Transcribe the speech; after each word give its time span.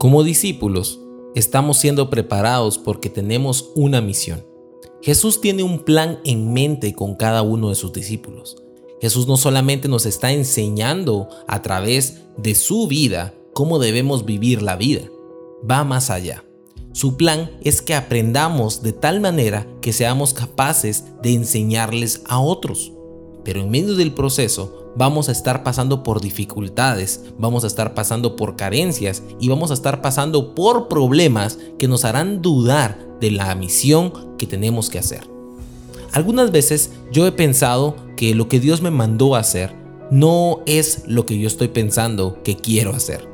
Como 0.00 0.24
discípulos, 0.24 0.98
estamos 1.34 1.76
siendo 1.76 2.08
preparados 2.08 2.78
porque 2.78 3.10
tenemos 3.10 3.70
una 3.74 4.00
misión. 4.00 4.42
Jesús 5.02 5.42
tiene 5.42 5.62
un 5.62 5.80
plan 5.80 6.20
en 6.24 6.54
mente 6.54 6.94
con 6.94 7.16
cada 7.16 7.42
uno 7.42 7.68
de 7.68 7.74
sus 7.74 7.92
discípulos. 7.92 8.56
Jesús 9.02 9.26
no 9.26 9.36
solamente 9.36 9.88
nos 9.88 10.06
está 10.06 10.32
enseñando 10.32 11.28
a 11.46 11.60
través 11.60 12.22
de 12.38 12.54
su 12.54 12.86
vida 12.86 13.34
cómo 13.52 13.78
debemos 13.78 14.24
vivir 14.24 14.62
la 14.62 14.76
vida, 14.76 15.02
va 15.70 15.84
más 15.84 16.08
allá. 16.08 16.44
Su 16.92 17.18
plan 17.18 17.50
es 17.60 17.82
que 17.82 17.94
aprendamos 17.94 18.82
de 18.82 18.94
tal 18.94 19.20
manera 19.20 19.66
que 19.82 19.92
seamos 19.92 20.32
capaces 20.32 21.04
de 21.22 21.34
enseñarles 21.34 22.22
a 22.24 22.40
otros. 22.40 22.90
Pero 23.44 23.60
en 23.60 23.68
medio 23.70 23.96
del 23.96 24.14
proceso 24.14 24.79
vamos 24.96 25.28
a 25.28 25.32
estar 25.32 25.62
pasando 25.62 26.02
por 26.02 26.20
dificultades, 26.20 27.24
vamos 27.38 27.64
a 27.64 27.66
estar 27.66 27.94
pasando 27.94 28.36
por 28.36 28.56
carencias 28.56 29.22
y 29.38 29.48
vamos 29.48 29.70
a 29.70 29.74
estar 29.74 30.02
pasando 30.02 30.54
por 30.54 30.88
problemas 30.88 31.58
que 31.78 31.88
nos 31.88 32.04
harán 32.04 32.42
dudar 32.42 32.98
de 33.20 33.30
la 33.30 33.54
misión 33.54 34.12
que 34.38 34.46
tenemos 34.46 34.90
que 34.90 34.98
hacer. 34.98 35.28
Algunas 36.12 36.50
veces 36.50 36.90
yo 37.12 37.26
he 37.26 37.32
pensado 37.32 37.94
que 38.16 38.34
lo 38.34 38.48
que 38.48 38.60
Dios 38.60 38.82
me 38.82 38.90
mandó 38.90 39.36
a 39.36 39.40
hacer 39.40 39.74
no 40.10 40.60
es 40.66 41.04
lo 41.06 41.24
que 41.24 41.38
yo 41.38 41.46
estoy 41.46 41.68
pensando 41.68 42.42
que 42.42 42.56
quiero 42.56 42.90
hacer. 42.90 43.28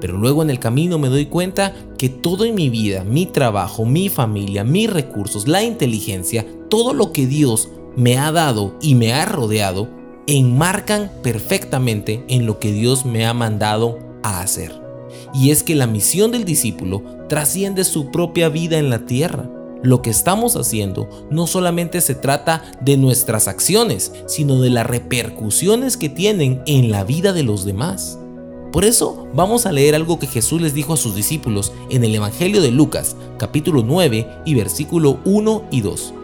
Pero 0.00 0.18
luego 0.18 0.42
en 0.42 0.50
el 0.50 0.58
camino 0.58 0.98
me 0.98 1.08
doy 1.08 1.26
cuenta 1.26 1.74
que 1.96 2.08
todo 2.08 2.44
en 2.44 2.54
mi 2.54 2.68
vida, 2.68 3.04
mi 3.04 3.26
trabajo, 3.26 3.84
mi 3.86 4.08
familia, 4.08 4.64
mis 4.64 4.90
recursos, 4.90 5.48
la 5.48 5.62
inteligencia, 5.62 6.44
todo 6.68 6.92
lo 6.92 7.12
que 7.12 7.26
Dios 7.26 7.70
me 7.96 8.18
ha 8.18 8.30
dado 8.32 8.74
y 8.82 8.94
me 8.94 9.14
ha 9.14 9.24
rodeado, 9.24 9.88
enmarcan 10.26 11.10
perfectamente 11.22 12.24
en 12.28 12.46
lo 12.46 12.58
que 12.58 12.72
Dios 12.72 13.04
me 13.04 13.26
ha 13.26 13.34
mandado 13.34 13.98
a 14.22 14.40
hacer. 14.40 14.72
Y 15.32 15.50
es 15.50 15.62
que 15.62 15.74
la 15.74 15.86
misión 15.86 16.32
del 16.32 16.44
discípulo 16.44 17.02
trasciende 17.28 17.84
su 17.84 18.10
propia 18.10 18.48
vida 18.48 18.78
en 18.78 18.90
la 18.90 19.06
tierra. 19.06 19.50
Lo 19.82 20.02
que 20.02 20.10
estamos 20.10 20.56
haciendo 20.56 21.08
no 21.30 21.46
solamente 21.46 22.00
se 22.00 22.14
trata 22.14 22.62
de 22.80 22.96
nuestras 22.96 23.46
acciones, 23.46 24.12
sino 24.26 24.60
de 24.60 24.70
las 24.70 24.86
repercusiones 24.86 25.96
que 25.96 26.08
tienen 26.08 26.62
en 26.66 26.90
la 26.90 27.04
vida 27.04 27.32
de 27.32 27.42
los 27.42 27.64
demás. 27.64 28.18
Por 28.72 28.84
eso 28.84 29.28
vamos 29.32 29.64
a 29.64 29.72
leer 29.72 29.94
algo 29.94 30.18
que 30.18 30.26
Jesús 30.26 30.60
les 30.60 30.74
dijo 30.74 30.92
a 30.92 30.96
sus 30.96 31.14
discípulos 31.14 31.72
en 31.88 32.04
el 32.04 32.14
Evangelio 32.14 32.60
de 32.60 32.70
Lucas, 32.70 33.16
capítulo 33.38 33.82
9 33.82 34.26
y 34.44 34.54
versículo 34.54 35.20
1 35.24 35.68
y 35.70 35.80
2. 35.82 36.14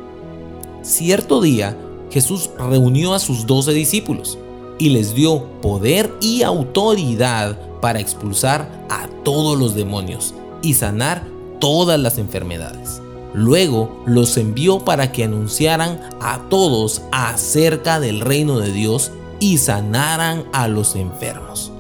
Cierto 0.83 1.41
día 1.41 1.77
Jesús 2.13 2.51
reunió 2.59 3.15
a 3.15 3.19
sus 3.19 3.47
doce 3.47 3.73
discípulos 3.73 4.39
y 4.79 4.91
les 4.91 5.15
dio 5.15 5.45
poder 5.63 6.13
y 6.21 6.43
autoridad 6.43 7.59
para 7.81 8.01
expulsar 8.01 8.87
a 8.91 9.09
todos 9.25 9.59
los 9.59 9.75
demonios 9.75 10.35
y 10.61 10.75
sanar 10.75 11.27
todas 11.59 11.99
las 11.99 12.19
enfermedades. 12.19 13.01
Luego 13.33 14.03
los 14.05 14.37
envió 14.37 14.81
para 14.81 15.11
que 15.11 15.25
anunciaran 15.25 16.01
a 16.21 16.43
todos 16.51 17.01
acerca 17.13 17.99
del 17.99 18.21
reino 18.21 18.59
de 18.59 18.73
Dios 18.73 19.11
y 19.41 19.57
sanaran 19.57 20.45
a 20.53 20.69
los 20.69 20.97
enfermos. 20.97 21.73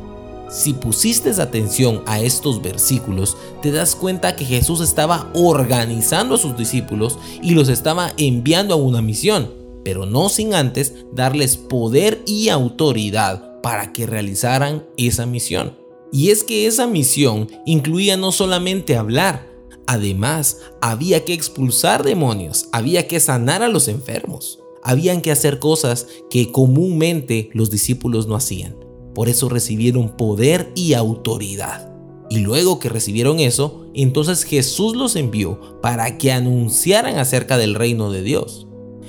Si 0.49 0.73
pusiste 0.73 1.31
atención 1.31 2.03
a 2.07 2.21
estos 2.21 2.63
versículos, 2.63 3.37
te 3.61 3.71
das 3.71 3.95
cuenta 3.95 4.35
que 4.35 4.47
Jesús 4.47 4.81
estaba 4.81 5.31
organizando 5.35 6.37
a 6.37 6.39
sus 6.39 6.57
discípulos 6.57 7.19
y 7.43 7.51
los 7.51 7.69
estaba 7.69 8.13
enviando 8.17 8.75
a 8.75 8.79
una 8.79 9.03
misión 9.03 9.62
pero 9.85 10.07
no 10.07 10.29
sin 10.29 10.55
antes 10.55 10.95
darles 11.13 11.57
poder 11.57 12.23
y 12.27 12.49
autoridad 12.49 13.61
para 13.63 13.93
que 13.93 14.07
realizaran 14.07 14.87
esa 14.97 15.27
misión. 15.27 15.77
Y 16.13 16.31
es 16.31 16.45
que 16.45 16.67
esa 16.67 16.87
misión 16.87 17.49
incluía 17.65 18.17
no 18.17 18.33
solamente 18.33 18.97
hablar, 18.97 19.49
además 19.87 20.59
había 20.81 21.25
que 21.25 21.33
expulsar 21.33 22.03
demonios, 22.03 22.69
había 22.73 23.09
que 23.09 23.19
sanar 23.19 23.63
a 23.63 23.69
los 23.69 23.89
enfermos, 23.89 24.59
habían 24.83 25.23
que 25.23 25.31
hacer 25.31 25.59
cosas 25.59 26.07
que 26.29 26.53
comúnmente 26.53 27.51
los 27.55 27.71
discípulos 27.71 28.27
no 28.27 28.37
hacían. 28.37 28.77
Por 29.15 29.29
eso 29.29 29.48
recibieron 29.48 30.17
poder 30.17 30.73
y 30.75 30.95
autoridad. 30.95 31.92
Y 32.31 32.39
luego 32.39 32.79
que 32.79 32.89
recibieron 32.89 33.41
eso, 33.41 33.87
entonces 33.95 34.45
Jesús 34.45 34.97
los 34.97 35.17
envió 35.17 35.81
para 35.83 36.17
que 36.17 36.33
anunciaran 36.33 37.19
acerca 37.19 37.59
del 37.59 37.75
reino 37.75 38.11
de 38.11 38.23
Dios. 38.23 38.67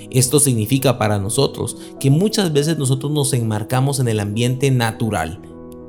Esto 0.10 0.40
significa 0.40 0.98
para 0.98 1.20
nosotros 1.20 1.78
que 2.00 2.10
muchas 2.10 2.54
veces 2.54 2.78
nosotros 2.78 3.12
nos 3.12 3.34
enmarcamos 3.34 4.00
en 4.00 4.08
el 4.08 4.20
ambiente 4.20 4.72
natural, 4.72 5.42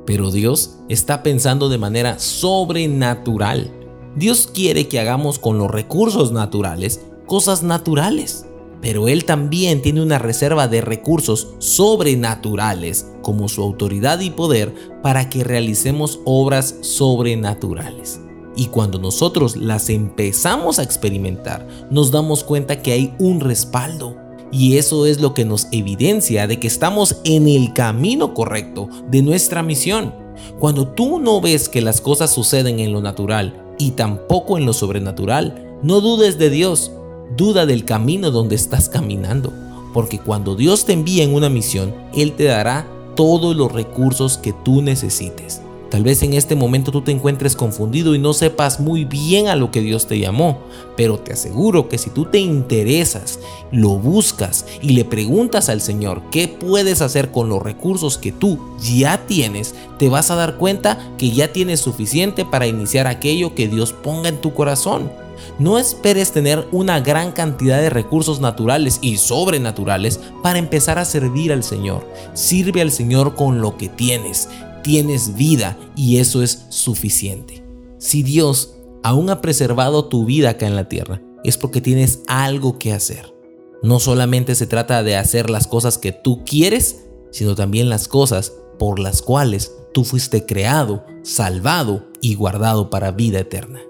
pero 0.06 0.30
Dios 0.30 0.76
está 0.88 1.22
pensando 1.22 1.68
de 1.68 1.78
manera 1.78 2.18
sobrenatural. 2.18 3.72
Dios 4.16 4.48
quiere 4.52 4.88
que 4.88 5.00
hagamos 5.00 5.38
con 5.38 5.58
los 5.58 5.70
recursos 5.70 6.32
naturales 6.32 7.00
cosas 7.26 7.62
naturales, 7.62 8.46
pero 8.80 9.08
Él 9.08 9.24
también 9.24 9.82
tiene 9.82 10.02
una 10.02 10.18
reserva 10.18 10.68
de 10.68 10.80
recursos 10.80 11.54
sobrenaturales 11.58 13.10
como 13.22 13.48
su 13.48 13.62
autoridad 13.62 14.20
y 14.20 14.30
poder 14.30 14.74
para 15.02 15.30
que 15.30 15.42
realicemos 15.42 16.20
obras 16.24 16.76
sobrenaturales. 16.82 18.20
Y 18.56 18.66
cuando 18.66 18.98
nosotros 18.98 19.56
las 19.56 19.88
empezamos 19.90 20.78
a 20.78 20.82
experimentar, 20.82 21.66
nos 21.90 22.10
damos 22.10 22.44
cuenta 22.44 22.82
que 22.82 22.92
hay 22.92 23.14
un 23.18 23.40
respaldo. 23.40 24.16
Y 24.52 24.76
eso 24.76 25.06
es 25.06 25.20
lo 25.20 25.34
que 25.34 25.44
nos 25.44 25.66
evidencia 25.72 26.46
de 26.46 26.60
que 26.60 26.68
estamos 26.68 27.16
en 27.24 27.48
el 27.48 27.72
camino 27.72 28.34
correcto 28.34 28.88
de 29.10 29.22
nuestra 29.22 29.62
misión. 29.62 30.14
Cuando 30.60 30.88
tú 30.88 31.18
no 31.18 31.40
ves 31.40 31.68
que 31.68 31.80
las 31.80 32.00
cosas 32.00 32.32
suceden 32.32 32.78
en 32.78 32.92
lo 32.92 33.00
natural 33.00 33.60
y 33.78 33.92
tampoco 33.92 34.56
en 34.56 34.66
lo 34.66 34.72
sobrenatural, 34.72 35.78
no 35.82 36.00
dudes 36.00 36.38
de 36.38 36.50
Dios, 36.50 36.92
duda 37.36 37.66
del 37.66 37.84
camino 37.84 38.30
donde 38.30 38.54
estás 38.54 38.88
caminando. 38.88 39.52
Porque 39.92 40.18
cuando 40.18 40.54
Dios 40.54 40.84
te 40.84 40.92
envía 40.92 41.24
en 41.24 41.34
una 41.34 41.48
misión, 41.48 41.94
Él 42.14 42.32
te 42.32 42.44
dará 42.44 42.88
todos 43.16 43.56
los 43.56 43.72
recursos 43.72 44.38
que 44.38 44.52
tú 44.64 44.82
necesites. 44.82 45.60
Tal 45.90 46.02
vez 46.02 46.22
en 46.22 46.32
este 46.32 46.56
momento 46.56 46.90
tú 46.90 47.02
te 47.02 47.12
encuentres 47.12 47.54
confundido 47.54 48.14
y 48.14 48.18
no 48.18 48.32
sepas 48.32 48.80
muy 48.80 49.04
bien 49.04 49.48
a 49.48 49.56
lo 49.56 49.70
que 49.70 49.80
Dios 49.80 50.06
te 50.06 50.18
llamó, 50.18 50.58
pero 50.96 51.18
te 51.18 51.32
aseguro 51.32 51.88
que 51.88 51.98
si 51.98 52.10
tú 52.10 52.24
te 52.24 52.38
interesas, 52.38 53.38
lo 53.70 53.90
buscas 53.90 54.66
y 54.82 54.90
le 54.90 55.04
preguntas 55.04 55.68
al 55.68 55.80
Señor 55.80 56.22
qué 56.30 56.48
puedes 56.48 57.00
hacer 57.00 57.30
con 57.30 57.48
los 57.48 57.62
recursos 57.62 58.18
que 58.18 58.32
tú 58.32 58.58
ya 58.80 59.26
tienes, 59.26 59.74
te 59.98 60.08
vas 60.08 60.30
a 60.30 60.36
dar 60.36 60.56
cuenta 60.56 60.98
que 61.16 61.30
ya 61.30 61.52
tienes 61.52 61.80
suficiente 61.80 62.44
para 62.44 62.66
iniciar 62.66 63.06
aquello 63.06 63.54
que 63.54 63.68
Dios 63.68 63.92
ponga 63.92 64.28
en 64.28 64.40
tu 64.40 64.52
corazón. 64.52 65.12
No 65.58 65.78
esperes 65.78 66.32
tener 66.32 66.66
una 66.72 67.00
gran 67.00 67.30
cantidad 67.30 67.78
de 67.78 67.90
recursos 67.90 68.40
naturales 68.40 68.98
y 69.02 69.18
sobrenaturales 69.18 70.18
para 70.42 70.58
empezar 70.58 70.98
a 70.98 71.04
servir 71.04 71.52
al 71.52 71.62
Señor. 71.62 72.08
Sirve 72.32 72.80
al 72.80 72.90
Señor 72.90 73.34
con 73.34 73.60
lo 73.60 73.76
que 73.76 73.88
tienes 73.88 74.48
tienes 74.84 75.34
vida 75.34 75.76
y 75.96 76.18
eso 76.18 76.42
es 76.42 76.66
suficiente. 76.68 77.64
Si 77.98 78.22
Dios 78.22 78.76
aún 79.02 79.30
ha 79.30 79.40
preservado 79.40 80.04
tu 80.04 80.26
vida 80.26 80.50
acá 80.50 80.68
en 80.68 80.76
la 80.76 80.88
tierra, 80.88 81.20
es 81.42 81.56
porque 81.56 81.80
tienes 81.80 82.20
algo 82.28 82.78
que 82.78 82.92
hacer. 82.92 83.34
No 83.82 83.98
solamente 83.98 84.54
se 84.54 84.66
trata 84.66 85.02
de 85.02 85.16
hacer 85.16 85.50
las 85.50 85.66
cosas 85.66 85.98
que 85.98 86.12
tú 86.12 86.44
quieres, 86.44 87.04
sino 87.32 87.54
también 87.54 87.88
las 87.88 88.06
cosas 88.06 88.52
por 88.78 88.98
las 88.98 89.22
cuales 89.22 89.72
tú 89.92 90.04
fuiste 90.04 90.46
creado, 90.46 91.04
salvado 91.22 92.04
y 92.20 92.34
guardado 92.34 92.90
para 92.90 93.10
vida 93.10 93.40
eterna. 93.40 93.80